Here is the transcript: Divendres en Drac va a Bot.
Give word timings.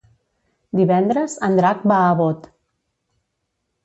Divendres 0.77 1.35
en 1.47 1.59
Drac 1.59 1.83
va 1.91 1.97
a 2.05 2.15
Bot. 2.21 2.47